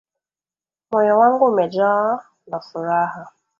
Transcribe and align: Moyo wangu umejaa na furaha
Moyo 0.91 1.19
wangu 1.19 1.45
umejaa 1.45 2.19
na 2.47 2.59
furaha 2.61 3.29